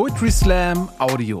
[0.00, 1.40] Poetry Slam Audio.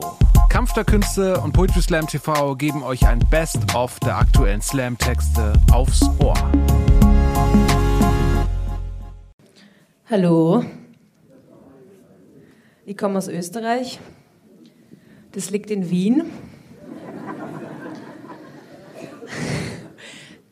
[0.50, 6.02] Kampf der Künste und Poetry Slam TV geben euch ein Best-of der aktuellen Slam-Texte aufs
[6.22, 6.34] Ohr.
[10.10, 10.62] Hallo.
[12.84, 13.98] Ich komme aus Österreich.
[15.32, 16.24] Das liegt in Wien.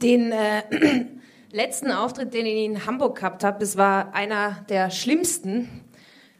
[0.00, 0.62] Den äh,
[1.52, 5.84] letzten Auftritt, den ich in Hamburg gehabt habe, das war einer der schlimmsten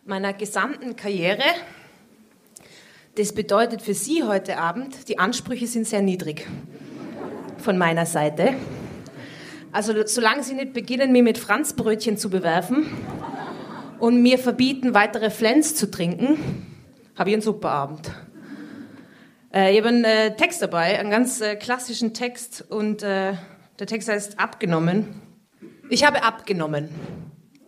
[0.08, 1.44] meiner gesamten Karriere.
[3.16, 6.46] Das bedeutet für Sie heute Abend, die Ansprüche sind sehr niedrig
[7.58, 8.54] von meiner Seite.
[9.70, 12.86] Also solange Sie nicht beginnen, mir mit Franzbrötchen zu bewerfen
[13.98, 16.38] und mir verbieten, weitere Flens zu trinken,
[17.14, 18.10] habe ich einen super Abend.
[19.52, 23.34] Äh, ich habe einen äh, Text dabei, einen ganz äh, klassischen Text und äh,
[23.78, 25.20] der Text heißt Abgenommen.
[25.90, 26.88] Ich habe abgenommen.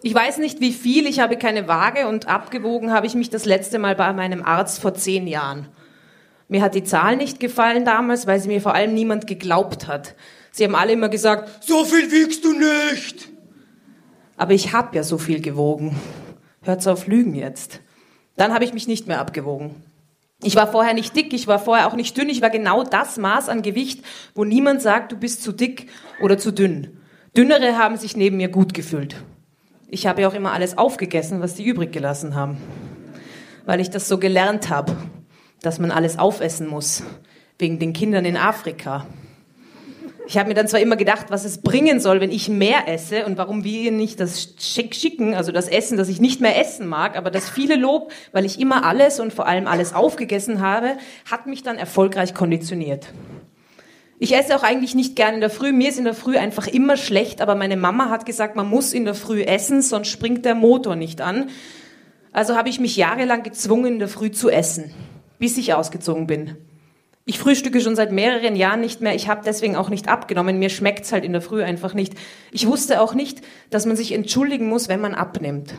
[0.02, 3.45] Ich weiß nicht wie viel, ich habe keine Waage und abgewogen habe ich mich das
[3.45, 5.69] letzte Mal bei meinem Arzt vor zehn Jahren.
[6.48, 10.14] Mir hat die Zahl nicht gefallen damals, weil sie mir vor allem niemand geglaubt hat.
[10.52, 13.28] Sie haben alle immer gesagt, so viel wiegst du nicht.
[14.36, 16.00] Aber ich habe ja so viel gewogen.
[16.62, 17.80] Hört's auf Lügen jetzt.
[18.36, 19.82] Dann habe ich mich nicht mehr abgewogen.
[20.42, 23.19] Ich war vorher nicht dick, ich war vorher auch nicht dünn, ich war genau das
[23.19, 24.03] Maß an Gewicht,
[24.34, 25.91] wo niemand sagt, du bist zu dick
[26.22, 26.97] oder zu dünn.
[27.36, 29.16] Dünnere haben sich neben mir gut gefühlt.
[29.92, 32.58] Ich habe ja auch immer alles aufgegessen, was die übrig gelassen haben,
[33.66, 34.97] weil ich das so gelernt habe,
[35.62, 37.02] dass man alles aufessen muss,
[37.58, 39.06] wegen den Kindern in Afrika.
[40.28, 43.27] Ich habe mir dann zwar immer gedacht, was es bringen soll, wenn ich mehr esse
[43.27, 47.16] und warum wir nicht das schicken, also das Essen, das ich nicht mehr essen mag,
[47.16, 51.48] aber das viele Lob, weil ich immer alles und vor allem alles aufgegessen habe, hat
[51.48, 53.08] mich dann erfolgreich konditioniert.
[54.22, 55.72] Ich esse auch eigentlich nicht gern in der Früh.
[55.72, 58.92] Mir ist in der Früh einfach immer schlecht, aber meine Mama hat gesagt, man muss
[58.92, 61.48] in der Früh essen, sonst springt der Motor nicht an.
[62.30, 64.92] Also habe ich mich jahrelang gezwungen, in der Früh zu essen,
[65.38, 66.58] bis ich ausgezogen bin.
[67.24, 69.14] Ich frühstücke schon seit mehreren Jahren nicht mehr.
[69.14, 70.59] Ich habe deswegen auch nicht abgenommen.
[70.59, 72.12] Mir schmeckt's halt in der Früh einfach nicht.
[72.53, 75.72] Ich wusste auch nicht, dass man sich entschuldigen muss, wenn man abnimmt.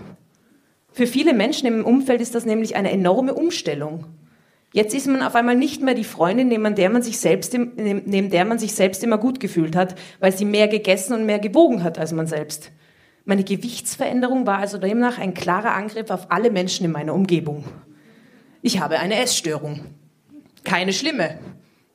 [0.92, 4.08] Für viele Menschen im Umfeld ist das nämlich eine enorme Umstellung.
[4.74, 8.30] Jetzt ist man auf einmal nicht mehr die Freundin, neben der man sich selbst, neben
[8.30, 11.84] der man sich selbst immer gut gefühlt hat, weil sie mehr gegessen und mehr gewogen
[11.84, 12.72] hat als man selbst.
[13.26, 17.66] Meine Gewichtsveränderung war also demnach ein klarer Angriff auf alle Menschen in meiner Umgebung.
[18.62, 19.82] Ich habe eine Essstörung.
[20.64, 21.38] Keine schlimme.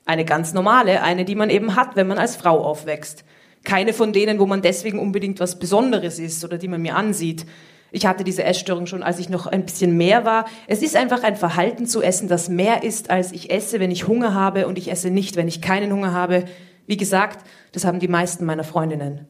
[0.05, 3.25] Eine ganz normale, eine, die man eben hat, wenn man als Frau aufwächst.
[3.65, 7.47] Keine von denen, wo man deswegen unbedingt was Besonderes ist oder die man mir ansieht.
[7.93, 10.47] Ich hatte diese Essstörung schon, als ich noch ein bisschen mehr war.
[10.67, 14.07] Es ist einfach ein Verhalten zu essen, das mehr ist, als ich esse, wenn ich
[14.09, 16.45] Hunger habe und ich esse nicht, wenn ich keinen Hunger habe.
[16.87, 19.27] Wie gesagt, das haben die meisten meiner Freundinnen.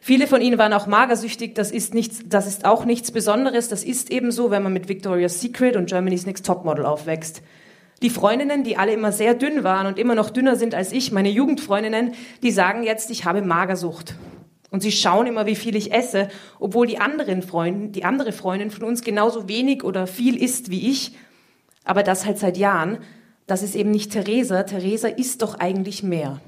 [0.00, 1.54] Viele von ihnen waren auch magersüchtig.
[1.54, 3.68] Das ist nichts, das ist auch nichts Besonderes.
[3.68, 7.42] Das ist eben so, wenn man mit Victoria's Secret und Germany's Next Topmodel aufwächst.
[8.02, 11.10] Die Freundinnen, die alle immer sehr dünn waren und immer noch dünner sind als ich,
[11.10, 12.14] meine Jugendfreundinnen,
[12.44, 14.14] die sagen jetzt, ich habe Magersucht.
[14.70, 16.28] Und sie schauen immer, wie viel ich esse,
[16.60, 20.90] obwohl die anderen Freunde, die andere Freundin von uns genauso wenig oder viel isst wie
[20.90, 21.12] ich.
[21.84, 22.98] Aber das halt seit Jahren.
[23.46, 24.62] Das ist eben nicht Theresa.
[24.64, 26.40] Theresa isst doch eigentlich mehr.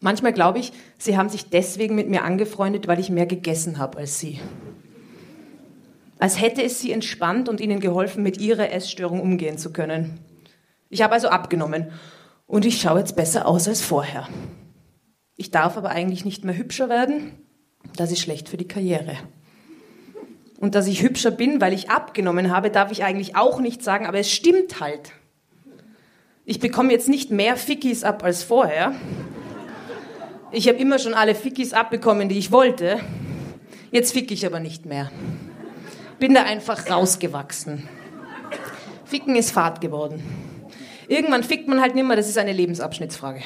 [0.00, 3.96] Manchmal glaube ich, sie haben sich deswegen mit mir angefreundet, weil ich mehr gegessen habe
[3.96, 4.38] als sie.
[6.18, 10.18] Als hätte es sie entspannt und ihnen geholfen, mit ihrer Essstörung umgehen zu können.
[10.90, 11.90] Ich habe also abgenommen
[12.46, 14.28] und ich schaue jetzt besser aus als vorher.
[15.36, 17.32] Ich darf aber eigentlich nicht mehr hübscher werden.
[17.96, 19.16] Das ist schlecht für die Karriere.
[20.58, 24.06] Und dass ich hübscher bin, weil ich abgenommen habe, darf ich eigentlich auch nicht sagen,
[24.06, 25.12] aber es stimmt halt.
[26.44, 28.94] Ich bekomme jetzt nicht mehr Fickis ab als vorher.
[30.52, 33.00] Ich habe immer schon alle Fickis abbekommen, die ich wollte.
[33.90, 35.10] Jetzt fick ich aber nicht mehr.
[36.18, 37.88] Bin da einfach rausgewachsen.
[39.04, 40.22] Ficken ist Fahrt geworden.
[41.08, 43.42] Irgendwann fickt man halt nimmer, das ist eine Lebensabschnittsfrage.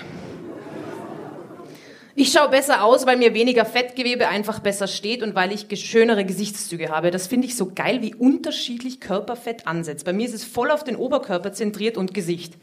[2.20, 6.24] Ich schaue besser aus, weil mir weniger Fettgewebe einfach besser steht und weil ich schönere
[6.24, 7.12] Gesichtszüge habe.
[7.12, 10.04] Das finde ich so geil, wie unterschiedlich Körperfett ansetzt.
[10.04, 12.54] Bei mir ist es voll auf den Oberkörper zentriert und Gesicht.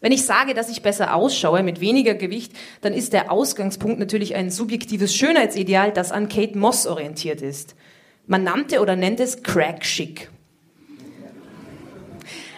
[0.00, 2.52] Wenn ich sage, dass ich besser ausschaue mit weniger Gewicht,
[2.82, 7.74] dann ist der Ausgangspunkt natürlich ein subjektives Schönheitsideal, das an Kate Moss orientiert ist.
[8.28, 10.30] Man nannte oder nennt es Crack Chic.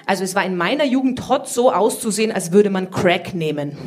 [0.04, 3.78] Also es war in meiner Jugend hot so auszusehen, als würde man Crack nehmen.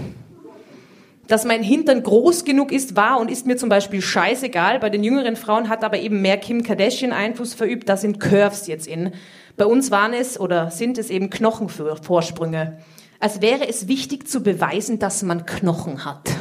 [1.30, 4.80] Dass mein Hintern groß genug ist, war und ist mir zum Beispiel scheißegal.
[4.80, 7.88] Bei den jüngeren Frauen hat aber eben mehr Kim Kardashian Einfluss verübt.
[7.88, 9.14] Da sind Curves jetzt in.
[9.56, 12.80] Bei uns waren es oder sind es eben Knochenvorsprünge.
[13.20, 16.32] Als wäre es wichtig zu beweisen, dass man Knochen hat.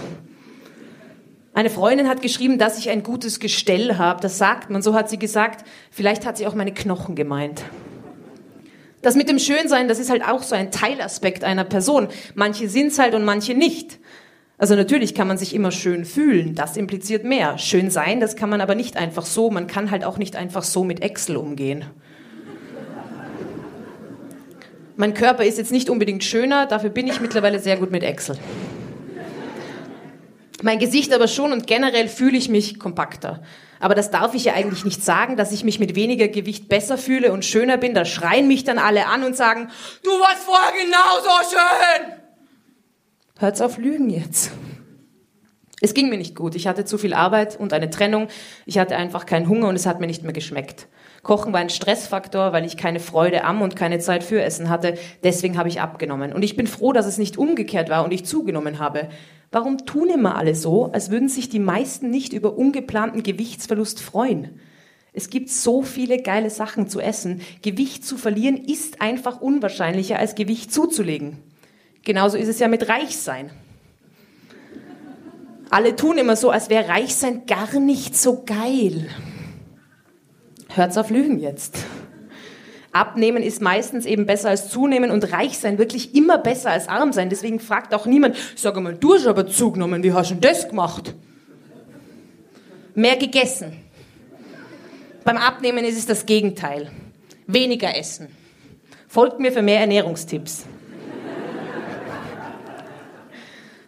[1.52, 4.22] Eine Freundin hat geschrieben, dass ich ein gutes Gestell habe.
[4.22, 5.66] Das sagt man, so hat sie gesagt.
[5.90, 7.62] Vielleicht hat sie auch meine Knochen gemeint.
[9.02, 12.08] Das mit dem Schönsein, das ist halt auch so ein Teilaspekt einer Person.
[12.34, 13.98] Manche sind's halt und manche nicht.
[14.58, 17.58] Also natürlich kann man sich immer schön fühlen, das impliziert mehr.
[17.58, 20.64] Schön sein, das kann man aber nicht einfach so, man kann halt auch nicht einfach
[20.64, 21.84] so mit Excel umgehen.
[24.96, 28.36] Mein Körper ist jetzt nicht unbedingt schöner, dafür bin ich mittlerweile sehr gut mit Excel.
[30.60, 33.40] Mein Gesicht aber schon und generell fühle ich mich kompakter.
[33.78, 36.98] Aber das darf ich ja eigentlich nicht sagen, dass ich mich mit weniger Gewicht besser
[36.98, 37.94] fühle und schöner bin.
[37.94, 39.70] Da schreien mich dann alle an und sagen,
[40.02, 42.27] du warst vorher genauso schön.
[43.40, 44.50] Hört's auf Lügen jetzt.
[45.80, 46.56] Es ging mir nicht gut.
[46.56, 48.26] Ich hatte zu viel Arbeit und eine Trennung.
[48.66, 50.88] Ich hatte einfach keinen Hunger und es hat mir nicht mehr geschmeckt.
[51.22, 54.98] Kochen war ein Stressfaktor, weil ich keine Freude am und keine Zeit für Essen hatte.
[55.22, 56.32] Deswegen habe ich abgenommen.
[56.32, 59.08] Und ich bin froh, dass es nicht umgekehrt war und ich zugenommen habe.
[59.52, 64.58] Warum tun immer alle so, als würden sich die meisten nicht über ungeplanten Gewichtsverlust freuen?
[65.12, 67.40] Es gibt so viele geile Sachen zu essen.
[67.62, 71.47] Gewicht zu verlieren ist einfach unwahrscheinlicher, als Gewicht zuzulegen.
[72.04, 73.50] Genauso ist es ja mit Reichsein.
[75.70, 79.08] Alle tun immer so, als wäre Reichsein gar nicht so geil.
[80.74, 81.78] Hört's auf Lügen jetzt.
[82.92, 87.12] Abnehmen ist meistens eben besser als zunehmen und reich sein wirklich immer besser als arm
[87.12, 87.28] sein.
[87.28, 90.68] Deswegen fragt auch niemand, sag mal, du hast aber zugenommen, wie hast du denn das
[90.68, 91.14] gemacht?
[92.94, 93.76] Mehr gegessen.
[95.24, 96.90] Beim Abnehmen ist es das Gegenteil.
[97.46, 98.28] Weniger essen.
[99.06, 100.64] Folgt mir für mehr Ernährungstipps.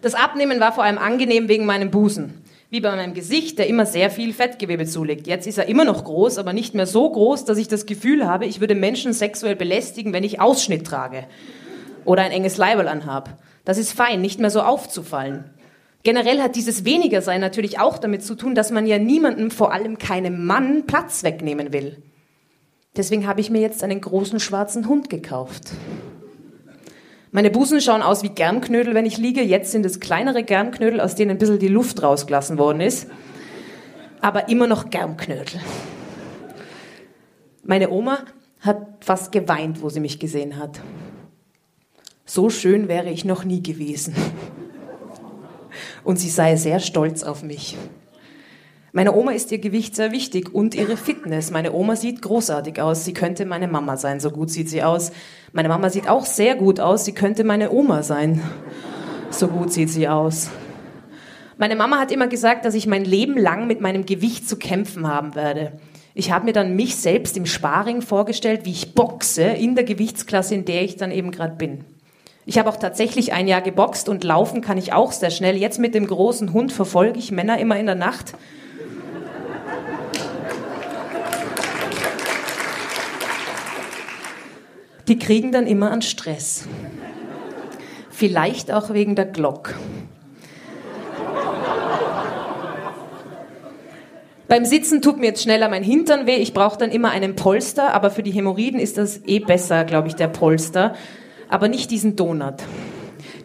[0.02, 3.84] Das Abnehmen war vor allem angenehm wegen meinem Busen wie bei meinem Gesicht, der immer
[3.84, 5.26] sehr viel Fettgewebe zulegt.
[5.26, 8.26] Jetzt ist er immer noch groß, aber nicht mehr so groß, dass ich das Gefühl
[8.26, 11.26] habe, ich würde Menschen sexuell belästigen, wenn ich Ausschnitt trage
[12.04, 13.42] oder ein enges Leiberl anhab.
[13.64, 15.50] Das ist fein, nicht mehr so aufzufallen.
[16.02, 19.98] Generell hat dieses Wenigersein natürlich auch damit zu tun, dass man ja niemandem, vor allem
[19.98, 22.02] keinem Mann, Platz wegnehmen will.
[22.96, 25.72] Deswegen habe ich mir jetzt einen großen schwarzen Hund gekauft.
[27.32, 29.42] Meine Busen schauen aus wie Germknödel, wenn ich liege.
[29.42, 33.06] Jetzt sind es kleinere Germknödel, aus denen ein bisschen die Luft rausgelassen worden ist.
[34.20, 35.60] Aber immer noch Germknödel.
[37.62, 38.18] Meine Oma
[38.60, 40.80] hat fast geweint, wo sie mich gesehen hat.
[42.24, 44.14] So schön wäre ich noch nie gewesen.
[46.02, 47.76] Und sie sei sehr stolz auf mich.
[48.92, 51.52] Meine Oma ist ihr Gewicht sehr wichtig und ihre Fitness.
[51.52, 53.04] Meine Oma sieht großartig aus.
[53.04, 55.12] Sie könnte meine Mama sein, so gut sieht sie aus.
[55.52, 57.04] Meine Mama sieht auch sehr gut aus.
[57.04, 58.42] Sie könnte meine Oma sein.
[59.30, 60.50] So gut sieht sie aus.
[61.56, 65.06] Meine Mama hat immer gesagt, dass ich mein Leben lang mit meinem Gewicht zu kämpfen
[65.06, 65.78] haben werde.
[66.14, 70.56] Ich habe mir dann mich selbst im Sparring vorgestellt, wie ich boxe in der Gewichtsklasse,
[70.56, 71.84] in der ich dann eben gerade bin.
[72.44, 75.56] Ich habe auch tatsächlich ein Jahr geboxt und laufen kann ich auch sehr schnell.
[75.56, 78.34] Jetzt mit dem großen Hund verfolge ich Männer immer in der Nacht
[85.10, 86.68] die kriegen dann immer an Stress.
[88.10, 89.74] Vielleicht auch wegen der Glock.
[94.46, 96.36] Beim Sitzen tut mir jetzt schneller mein Hintern weh.
[96.36, 100.06] Ich brauche dann immer einen Polster, aber für die Hämorrhoiden ist das eh besser, glaube
[100.06, 100.94] ich, der Polster.
[101.48, 102.62] Aber nicht diesen Donut.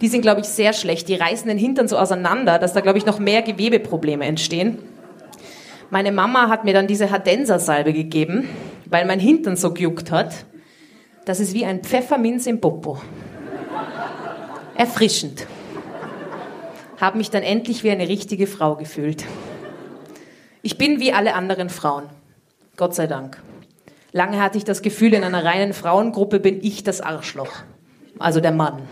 [0.02, 1.10] Die sind, glaube ich, sehr schlecht.
[1.10, 4.78] Die reißen den Hintern so auseinander, dass da, glaube ich, noch mehr Gewebeprobleme entstehen.
[5.90, 8.48] Meine Mama hat mir dann diese Hadenser-Salbe gegeben,
[8.86, 10.46] weil mein Hintern so gejuckt hat.
[11.26, 13.02] Das ist wie ein Pfefferminz im Popo.
[14.76, 15.48] Erfrischend.
[17.02, 19.26] Habe mich dann endlich wie eine richtige Frau gefühlt.
[20.62, 22.04] Ich bin wie alle anderen Frauen.
[22.78, 23.42] Gott sei Dank.
[24.12, 27.52] Lange hatte ich das Gefühl, in einer reinen Frauengruppe bin ich das Arschloch.
[28.20, 28.84] Also der Mann.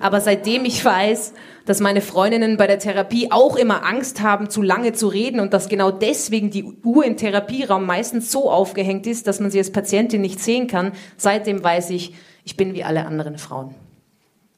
[0.00, 4.62] Aber seitdem ich weiß, dass meine Freundinnen bei der Therapie auch immer Angst haben, zu
[4.62, 9.26] lange zu reden und dass genau deswegen die Uhr im Therapieraum meistens so aufgehängt ist,
[9.26, 10.92] dass man sie als Patientin nicht sehen kann.
[11.16, 12.14] Seitdem weiß ich,
[12.44, 13.74] ich bin wie alle anderen Frauen.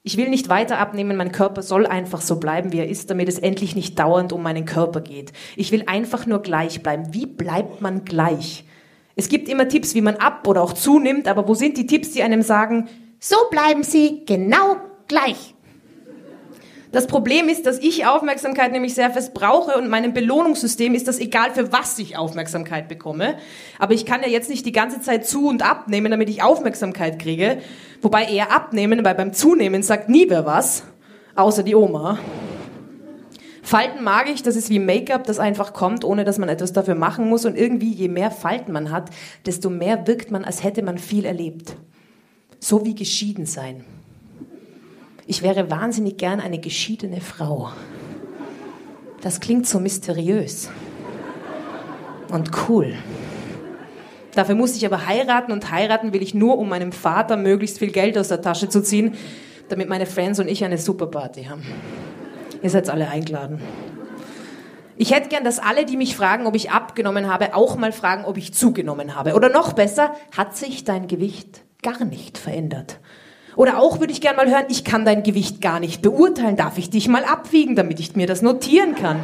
[0.02, 3.28] Ich will nicht weiter abnehmen, mein Körper soll einfach so bleiben, wie er ist, damit
[3.28, 5.32] es endlich nicht dauernd um meinen Körper geht.
[5.56, 7.12] Ich will einfach nur gleich bleiben.
[7.12, 8.64] Wie bleibt man gleich?
[9.16, 12.12] Es gibt immer Tipps, wie man ab oder auch zunimmt, aber wo sind die Tipps,
[12.12, 14.76] die einem sagen, so bleiben Sie genau
[15.10, 15.54] gleich?
[16.92, 21.20] Das Problem ist, dass ich Aufmerksamkeit nämlich sehr fest brauche und meinem Belohnungssystem ist das
[21.20, 23.36] egal, für was ich Aufmerksamkeit bekomme.
[23.78, 27.20] Aber ich kann ja jetzt nicht die ganze Zeit zu und abnehmen, damit ich Aufmerksamkeit
[27.20, 27.58] kriege.
[28.02, 30.82] Wobei eher abnehmen, weil beim Zunehmen sagt nie wer was,
[31.36, 32.18] außer die Oma.
[33.62, 36.96] Falten mag ich, das ist wie Make-up, das einfach kommt, ohne dass man etwas dafür
[36.96, 37.44] machen muss.
[37.44, 39.10] Und irgendwie, je mehr Falten man hat,
[39.46, 41.76] desto mehr wirkt man, als hätte man viel erlebt.
[42.58, 43.84] So wie geschieden sein
[45.30, 47.70] ich wäre wahnsinnig gern eine geschiedene Frau.
[49.20, 50.68] Das klingt so mysteriös
[52.32, 52.94] und cool.
[54.34, 57.92] Dafür muss ich aber heiraten und heiraten will ich nur, um meinem Vater möglichst viel
[57.92, 59.14] Geld aus der Tasche zu ziehen,
[59.68, 61.62] damit meine Friends und ich eine super Party haben.
[62.60, 63.60] Ihr seid alle eingeladen.
[64.96, 68.24] Ich hätte gern, dass alle, die mich fragen, ob ich abgenommen habe, auch mal fragen,
[68.24, 69.34] ob ich zugenommen habe.
[69.34, 72.98] Oder noch besser, hat sich dein Gewicht gar nicht verändert?
[73.60, 76.56] Oder auch würde ich gern mal hören, ich kann dein Gewicht gar nicht beurteilen.
[76.56, 79.22] Darf ich dich mal abwiegen, damit ich mir das notieren kann?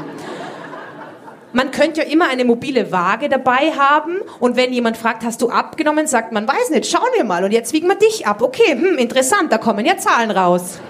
[1.54, 5.48] Man könnte ja immer eine mobile Waage dabei haben und wenn jemand fragt, hast du
[5.48, 8.42] abgenommen, sagt man, weiß nicht, schauen wir mal und jetzt wiegen wir dich ab.
[8.42, 10.80] Okay, hm, interessant, da kommen ja Zahlen raus.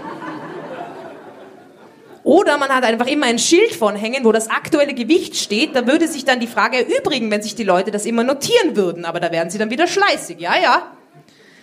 [2.24, 5.76] Oder man hat einfach immer ein Schild von hängen, wo das aktuelle Gewicht steht.
[5.76, 9.04] Da würde sich dann die Frage erübrigen, wenn sich die Leute das immer notieren würden.
[9.04, 10.40] Aber da werden sie dann wieder schleißig.
[10.40, 10.95] Ja, ja.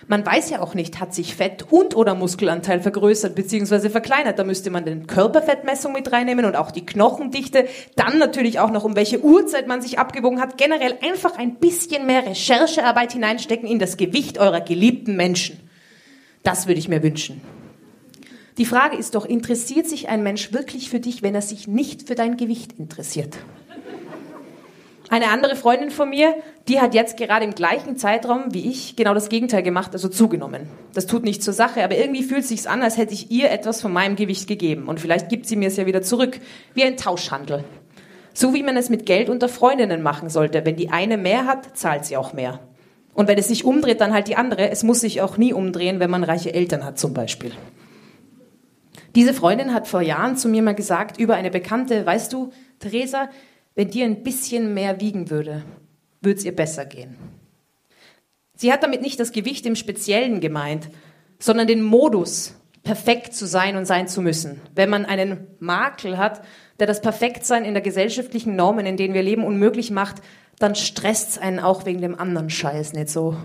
[0.07, 3.89] Man weiß ja auch nicht, hat sich Fett und oder Muskelanteil vergrößert bzw.
[3.89, 4.38] verkleinert.
[4.38, 7.67] Da müsste man den Körperfettmessung mit reinnehmen und auch die Knochendichte.
[7.95, 10.57] Dann natürlich auch noch, um welche Uhrzeit man sich abgewogen hat.
[10.57, 15.60] Generell einfach ein bisschen mehr Recherchearbeit hineinstecken in das Gewicht eurer geliebten Menschen.
[16.43, 17.41] Das würde ich mir wünschen.
[18.57, 22.07] Die Frage ist doch, interessiert sich ein Mensch wirklich für dich, wenn er sich nicht
[22.07, 23.38] für dein Gewicht interessiert?
[25.13, 26.34] Eine andere Freundin von mir,
[26.67, 30.67] die hat jetzt gerade im gleichen Zeitraum wie ich genau das Gegenteil gemacht, also zugenommen.
[30.96, 33.51] Das tut nichts zur Sache, aber irgendwie fühlt es sich an, als hätte ich ihr
[33.51, 34.88] etwas von meinem Gewicht gegeben.
[34.88, 36.39] Und vielleicht gibt sie mir es ja wieder zurück,
[36.74, 37.63] wie ein Tauschhandel.
[38.34, 40.65] So wie man es mit Geld unter Freundinnen machen sollte.
[40.65, 42.60] Wenn die eine mehr hat, zahlt sie auch mehr.
[43.13, 44.72] Und wenn es sich umdreht, dann halt die andere.
[44.72, 47.51] Es muss sich auch nie umdrehen, wenn man reiche Eltern hat zum Beispiel.
[49.13, 53.29] Diese Freundin hat vor Jahren zu mir mal gesagt über eine Bekannte, weißt du, Theresa,
[53.75, 55.63] wenn dir ein bisschen mehr wiegen würde,
[56.21, 57.17] würde es ihr besser gehen.
[58.55, 60.89] Sie hat damit nicht das Gewicht im Speziellen gemeint,
[61.39, 64.61] sondern den Modus, perfekt zu sein und sein zu müssen.
[64.75, 66.43] Wenn man einen Makel hat,
[66.79, 70.17] der das Perfektsein in der gesellschaftlichen Normen, in denen wir leben, unmöglich macht,
[70.59, 73.37] dann stresst es einen auch wegen dem anderen Scheiß nicht so,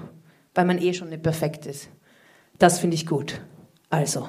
[0.55, 1.89] weil man eh schon nicht perfekt ist.
[2.59, 3.41] Das finde ich gut.
[3.91, 4.29] Also,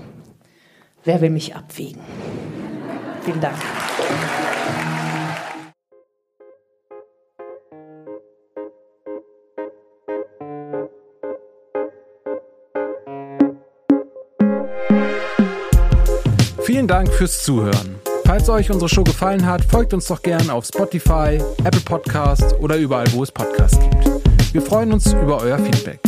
[1.03, 2.01] wer will mich abwiegen?
[3.23, 3.57] Vielen Dank.
[16.79, 17.95] Vielen Dank fürs Zuhören.
[18.24, 22.77] Falls euch unsere Show gefallen hat, folgt uns doch gern auf Spotify, Apple Podcast oder
[22.77, 24.53] überall, wo es Podcasts gibt.
[24.53, 26.00] Wir freuen uns über euer Feedback.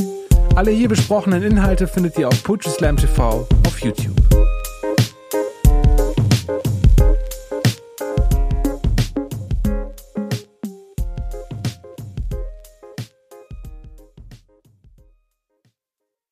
[0.55, 4.20] Alle hier besprochenen Inhalte findet ihr auf Poetry Slam TV auf YouTube.